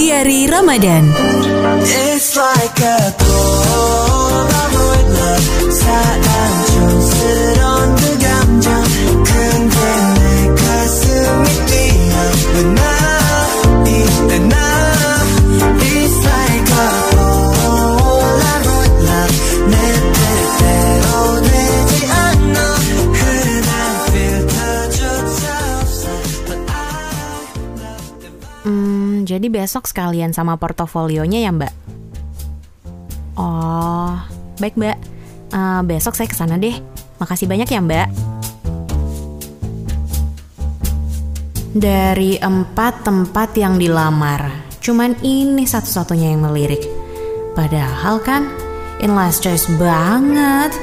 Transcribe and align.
Diari 0.00 0.48
Ramadan. 0.48 1.12
It's 1.84 2.32
like 2.32 2.80
a 2.80 3.29
jadi 29.30 29.46
besok 29.46 29.86
sekalian 29.86 30.34
sama 30.34 30.58
portofolionya 30.58 31.46
ya 31.46 31.54
Mbak? 31.54 31.74
Oh, 33.38 34.18
baik 34.58 34.74
Mbak. 34.74 34.98
Eh, 35.54 35.80
besok 35.86 36.18
saya 36.18 36.26
ke 36.26 36.34
sana 36.34 36.58
deh. 36.58 36.74
Makasih 37.22 37.46
banyak 37.46 37.70
ya 37.70 37.78
Mbak. 37.78 38.08
Dari 41.70 42.42
empat 42.42 43.06
tempat 43.06 43.54
yang 43.54 43.78
dilamar, 43.78 44.50
cuman 44.82 45.14
ini 45.22 45.62
satu-satunya 45.62 46.34
yang 46.34 46.42
melirik. 46.42 46.82
Padahal 47.54 48.18
kan, 48.18 48.50
in 48.98 49.14
last 49.14 49.46
choice 49.46 49.70
banget. 49.78 50.74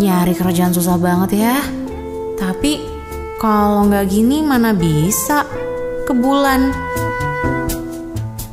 Nyari 0.00 0.32
kerjaan 0.32 0.72
susah 0.72 0.96
banget 0.96 1.44
ya. 1.44 1.60
Tapi 2.40 2.80
kalau 3.36 3.84
nggak 3.92 4.08
gini 4.08 4.40
mana 4.40 4.72
bisa 4.72 5.44
ke 6.10 6.14
bulan. 6.18 6.74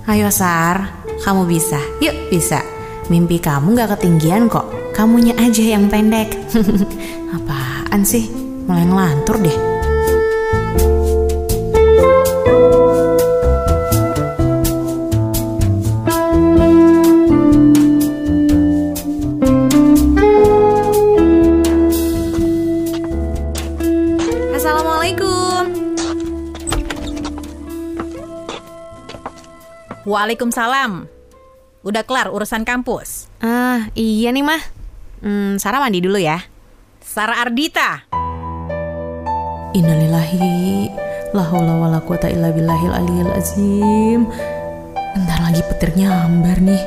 Ayo 0.05 0.29
Sar, 0.29 0.93
kamu 1.25 1.49
bisa. 1.49 1.81
Yuk 1.97 2.29
bisa. 2.29 2.61
Mimpi 3.09 3.41
kamu 3.41 3.73
nggak 3.73 3.97
ketinggian 3.97 4.45
kok. 4.45 4.69
Kamunya 4.93 5.33
aja 5.33 5.65
yang 5.65 5.89
pendek. 5.89 6.37
Apaan 7.35 8.05
sih? 8.05 8.29
Mulai 8.69 8.85
ngelantur 8.85 9.41
deh. 9.41 9.66
Waalaikumsalam. 30.07 31.11
Udah 31.83 32.03
kelar 32.07 32.31
urusan 32.31 32.63
kampus. 32.63 33.27
Ah, 33.43 33.91
iya 33.91 34.31
nih 34.31 34.39
mah. 34.39 34.63
Hmm, 35.19 35.59
Sarah 35.59 35.83
mandi 35.83 35.99
dulu 35.99 36.15
ya. 36.15 36.39
Sarah 37.03 37.43
Ardita. 37.43 38.07
Innalillahi 39.75 40.87
La 41.35 41.43
haula 41.43 41.75
wala 41.75 41.99
quwata 41.99 42.31
illa 42.31 42.55
billahil 42.55 42.87
aliyil 42.87 43.33
azim 43.35 44.25
Bentar 45.11 45.43
lagi 45.43 45.59
petir 45.59 45.91
nyambar 45.93 46.57
nih 46.63 46.83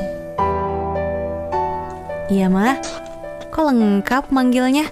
Iya 2.33 2.49
mah 2.49 2.81
Kok 3.53 3.63
lengkap 3.69 4.33
manggilnya? 4.33 4.89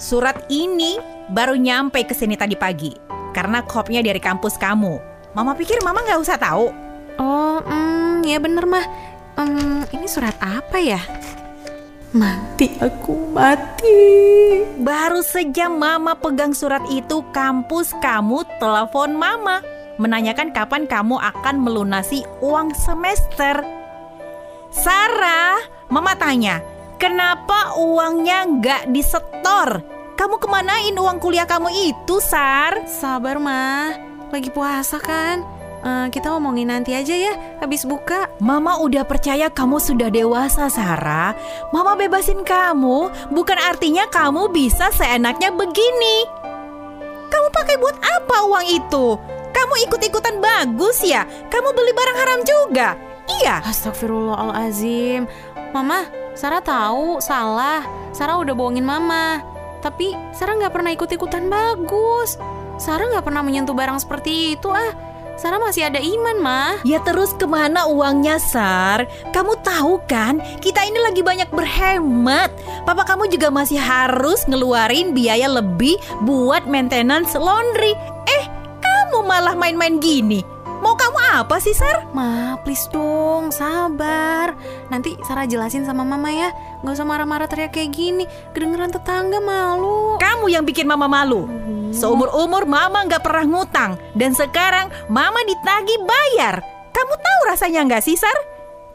Surat 0.00 0.48
ini 0.48 0.96
baru 1.28 1.58
nyampe 1.58 2.06
ke 2.06 2.14
sini 2.14 2.38
tadi 2.38 2.54
pagi. 2.54 2.94
Karena 3.34 3.66
kopnya 3.66 3.98
dari 3.98 4.22
kampus 4.22 4.54
kamu. 4.54 5.09
Mama 5.30 5.54
pikir 5.54 5.78
mama 5.86 6.02
nggak 6.02 6.20
usah 6.20 6.34
tahu. 6.34 6.74
Oh, 7.20 7.58
hmm, 7.62 8.26
ya 8.26 8.40
bener 8.42 8.64
mah 8.66 8.86
Hmm, 9.40 9.88
Ini 9.88 10.04
surat 10.04 10.36
apa 10.42 10.76
ya? 10.76 11.00
Mati 12.10 12.74
aku 12.82 13.30
mati 13.30 14.02
Baru 14.82 15.22
saja 15.22 15.70
mama 15.70 16.18
pegang 16.18 16.52
surat 16.52 16.82
itu, 16.90 17.22
kampus 17.30 17.94
kamu 18.02 18.42
telepon 18.58 19.14
mama. 19.14 19.62
Menanyakan 19.96 20.50
kapan 20.50 20.84
kamu 20.84 21.16
akan 21.16 21.56
melunasi 21.62 22.26
uang 22.44 22.74
semester. 22.74 23.62
Sarah, 24.74 25.60
mama 25.88 26.18
tanya, 26.18 26.60
kenapa 27.00 27.78
uangnya 27.78 28.44
nggak 28.48 28.82
disetor? 28.90 29.80
Kamu 30.18 30.36
kemanain 30.36 30.96
uang 30.96 31.16
kuliah 31.16 31.48
kamu 31.48 31.72
itu, 31.72 32.20
Sar? 32.20 32.84
Sabar 32.84 33.40
mah 33.40 34.09
Lagi 34.30 34.50
puasa 34.50 34.98
kan 34.98 35.42
Eh, 35.80 36.06
Kita 36.12 36.36
ngomongin 36.36 36.68
nanti 36.68 36.92
aja 36.92 37.16
ya 37.16 37.32
Habis 37.56 37.88
buka 37.88 38.28
Mama 38.36 38.76
udah 38.84 39.00
percaya 39.08 39.48
kamu 39.48 39.80
sudah 39.80 40.12
dewasa, 40.12 40.68
Sarah. 40.68 41.32
Mama 41.72 41.96
bebasin 41.96 42.44
kamu, 42.44 43.08
bukan 43.32 43.56
artinya 43.56 44.04
kamu 44.12 44.52
bisa 44.52 44.92
seenaknya 44.92 45.48
begini. 45.48 46.28
Kamu 47.32 47.48
pakai 47.48 47.76
buat 47.80 47.96
apa 47.96 48.36
uang 48.44 48.66
itu? 48.68 49.06
Kamu 49.50 49.74
ikut-ikutan 49.88 50.36
bagus 50.42 51.00
ya? 51.00 51.24
Kamu 51.48 51.68
beli 51.72 51.92
barang 51.96 52.18
haram 52.18 52.40
juga? 52.44 52.88
Iya. 53.40 53.62
Astagfirullahalazim. 53.64 55.24
Mama, 55.70 56.04
Sarah 56.36 56.60
tahu 56.60 57.22
salah. 57.22 57.86
Sarah 58.10 58.36
udah 58.36 58.52
bohongin 58.52 58.84
Mama. 58.84 59.40
Tapi 59.80 60.12
Sarah 60.36 60.56
nggak 60.60 60.74
pernah 60.76 60.90
ikut-ikutan 60.92 61.48
bagus. 61.48 62.36
Sarah 62.80 63.08
nggak 63.12 63.26
pernah 63.26 63.44
menyentuh 63.44 63.76
barang 63.76 64.00
seperti 64.00 64.56
itu 64.56 64.68
ah. 64.72 65.10
Sarah 65.40 65.56
masih 65.56 65.88
ada 65.88 65.96
iman, 65.96 66.36
mah. 66.36 66.76
Ya 66.84 67.00
terus 67.00 67.32
ke 67.32 67.48
mana 67.48 67.88
uangnya, 67.88 68.36
Sar? 68.36 69.08
Kamu 69.32 69.56
tahu 69.64 69.96
kan, 70.04 70.36
kita 70.60 70.84
ini 70.84 71.00
lagi 71.00 71.24
banyak 71.24 71.48
berhemat. 71.48 72.52
Papa 72.84 73.08
kamu 73.08 73.32
juga 73.32 73.48
masih 73.48 73.80
harus 73.80 74.44
ngeluarin 74.44 75.16
biaya 75.16 75.48
lebih 75.48 75.96
buat 76.28 76.68
maintenance 76.68 77.32
laundry. 77.40 77.96
Eh, 78.28 78.44
kamu 78.84 79.24
malah 79.24 79.56
main-main 79.56 79.96
gini. 79.96 80.59
Mau 80.80 80.96
kamu 80.96 81.44
apa 81.44 81.60
sih, 81.60 81.76
Sar? 81.76 82.08
Ma, 82.16 82.56
please 82.64 82.88
dong, 82.88 83.52
sabar. 83.52 84.56
Nanti 84.88 85.12
Sarah 85.28 85.44
jelasin 85.44 85.84
sama 85.84 86.02
Mama 86.02 86.32
ya. 86.32 86.50
Nggak 86.80 86.96
usah 86.96 87.06
marah-marah 87.06 87.46
teriak 87.46 87.76
kayak 87.76 87.92
gini. 87.92 88.24
Kedengeran 88.56 88.88
tetangga 88.88 89.38
malu. 89.44 90.16
Kamu 90.16 90.48
yang 90.48 90.64
bikin 90.64 90.88
mama 90.88 91.04
malu. 91.04 91.44
Seumur-umur 91.92 92.64
mama 92.64 93.04
nggak 93.04 93.20
pernah 93.20 93.44
ngutang. 93.44 94.00
Dan 94.16 94.32
sekarang 94.32 94.88
mama 95.12 95.44
ditagi 95.44 96.00
bayar. 96.00 96.64
Kamu 96.96 97.14
tahu 97.14 97.40
rasanya 97.52 97.84
nggak 97.84 98.04
sih, 98.04 98.16
Sar? 98.16 98.34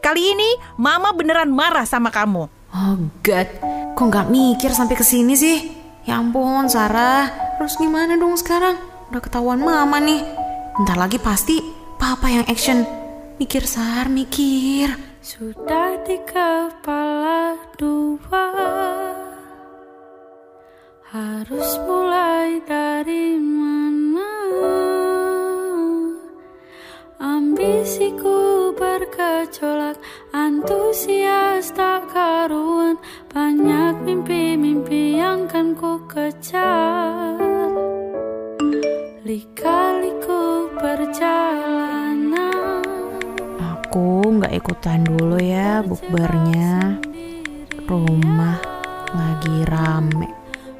Kali 0.02 0.34
ini 0.34 0.58
mama 0.78 1.14
beneran 1.14 1.50
marah 1.50 1.86
sama 1.86 2.10
kamu. 2.10 2.50
Oh 2.74 2.94
God, 3.22 3.48
kok 3.94 4.06
nggak 4.06 4.28
mikir 4.28 4.70
sampai 4.74 4.98
ke 4.98 5.06
sini 5.06 5.38
sih? 5.38 5.58
Ya 6.06 6.18
ampun, 6.22 6.66
Sarah. 6.70 7.30
Terus 7.58 7.78
gimana 7.78 8.14
dong 8.14 8.38
sekarang? 8.38 8.78
Udah 9.10 9.22
ketahuan 9.22 9.58
Mama 9.58 9.98
nih. 9.98 10.45
Bentar 10.76 11.00
lagi 11.00 11.16
pasti 11.16 11.56
Papa 11.96 12.28
yang 12.28 12.44
action. 12.52 12.84
Mikir, 13.40 13.64
Sar, 13.64 14.12
mikir. 14.12 14.92
Sudah 15.24 15.96
di 16.04 16.20
kepala 16.28 17.56
dua 17.80 18.44
Harus 21.08 21.80
mulai 21.80 22.60
dari 22.68 23.40
mana 23.40 24.32
Ambisiku 27.24 28.76
bergejolak 28.76 29.96
Antusias 30.36 31.72
tak 31.72 32.04
karuan 32.12 33.00
Banyak 33.32 34.04
mimpi-mimpi 34.04 35.24
yang 35.24 35.48
kan 35.48 35.72
ku 35.72 36.04
kejar 36.04 37.35
Aku 43.96 44.28
nggak 44.28 44.52
ikutan 44.52 45.08
dulu 45.08 45.40
ya 45.40 45.80
bukbernya. 45.80 47.00
Rumah 47.88 48.60
lagi 49.16 49.64
rame. 49.64 50.28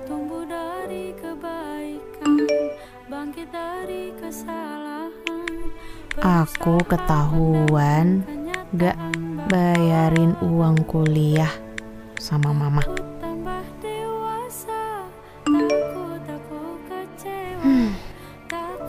Tumbuh 0.05 0.45
dari 0.45 1.17
kebaikan 1.17 2.45
Bangkit 3.09 3.49
dari 3.49 4.13
kesalahan 4.21 5.49
Aku 6.21 6.77
ketahuan 6.85 8.21
gak 8.77 9.01
bayarin 9.49 10.37
uang 10.45 10.85
kuliah 10.85 11.57
sama 12.21 12.53
mama. 12.53 12.85
Takut 12.85 13.01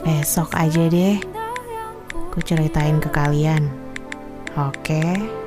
Besok 0.04 0.52
aja 0.52 0.84
deh, 0.92 1.16
ku 2.36 2.44
ceritain 2.44 3.00
ke 3.00 3.08
kalian. 3.08 3.87
Oke. 4.58 5.38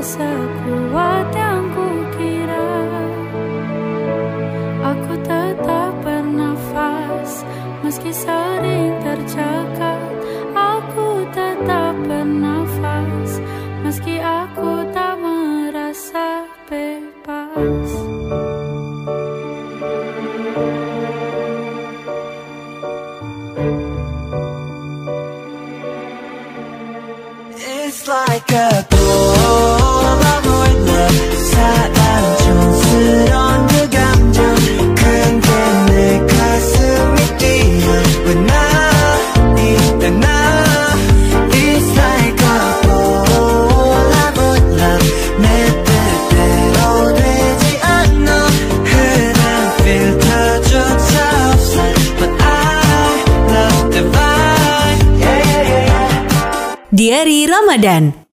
Sekuat 0.00 1.28
yang 1.36 1.76
kukira. 1.76 2.72
Aku 4.80 5.12
tetap 5.20 5.92
bernafas 6.00 7.44
meski 7.84 8.08
sering 8.08 8.96
terjaga. 9.04 10.00
Aku 10.56 11.28
tetap 11.36 11.92
bernafas 12.08 13.44
meski 13.84 14.24
aku 14.24 14.79
like 28.10 28.50
a 28.50 28.84
Polaroid 28.90 29.79
Ramadan 57.70 58.26